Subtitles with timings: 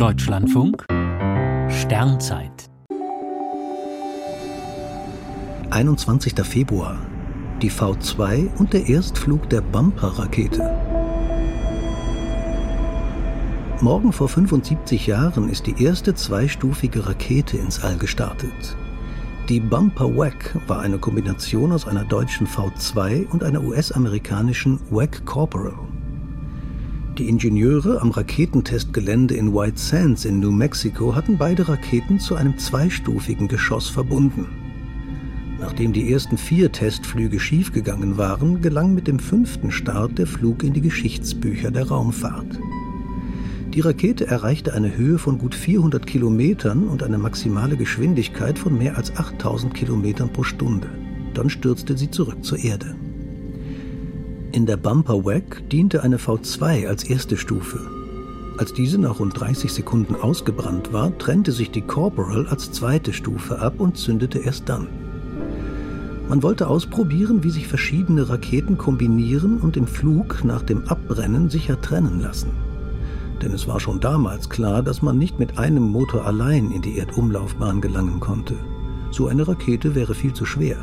[0.00, 0.86] Deutschlandfunk
[1.68, 2.70] Sternzeit
[5.68, 6.32] 21.
[6.42, 6.96] Februar.
[7.60, 10.74] Die V2 und der Erstflug der Bumper-Rakete.
[13.82, 18.78] Morgen vor 75 Jahren ist die erste zweistufige Rakete ins All gestartet.
[19.50, 25.99] Die Bumper Wack war eine Kombination aus einer deutschen V2 und einer US-amerikanischen Wack Corporal.
[27.18, 32.56] Die Ingenieure am Raketentestgelände in White Sands in New Mexico hatten beide Raketen zu einem
[32.56, 34.46] zweistufigen Geschoss verbunden.
[35.58, 40.72] Nachdem die ersten vier Testflüge schiefgegangen waren, gelang mit dem fünften Start der Flug in
[40.72, 42.58] die Geschichtsbücher der Raumfahrt.
[43.74, 48.96] Die Rakete erreichte eine Höhe von gut 400 Kilometern und eine maximale Geschwindigkeit von mehr
[48.96, 50.88] als 8000 Kilometern pro Stunde.
[51.34, 52.94] Dann stürzte sie zurück zur Erde.
[54.52, 57.80] In der Bumper Wack diente eine V2 als erste Stufe.
[58.58, 63.58] Als diese nach rund 30 Sekunden ausgebrannt war, trennte sich die Corporal als zweite Stufe
[63.58, 64.88] ab und zündete erst dann.
[66.28, 71.80] Man wollte ausprobieren, wie sich verschiedene Raketen kombinieren und im Flug nach dem Abbrennen sicher
[71.80, 72.50] trennen lassen
[73.42, 76.98] denn es war schon damals klar, dass man nicht mit einem Motor allein in die
[76.98, 78.54] Erdumlaufbahn gelangen konnte.
[79.10, 80.76] So eine Rakete wäre viel zu schwer.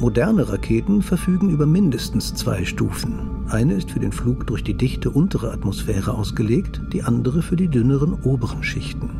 [0.00, 3.46] Moderne Raketen verfügen über mindestens zwei Stufen.
[3.48, 7.68] Eine ist für den Flug durch die dichte untere Atmosphäre ausgelegt, die andere für die
[7.68, 9.10] dünneren oberen Schichten.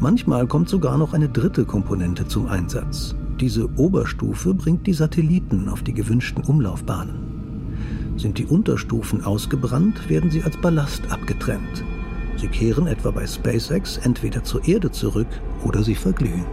[0.00, 3.14] Manchmal kommt sogar noch eine dritte Komponente zum Einsatz.
[3.40, 7.14] Diese Oberstufe bringt die Satelliten auf die gewünschten Umlaufbahnen.
[8.16, 11.84] Sind die Unterstufen ausgebrannt, werden sie als Ballast abgetrennt.
[12.36, 15.28] Sie kehren etwa bei SpaceX entweder zur Erde zurück
[15.64, 16.44] oder sie verglühen.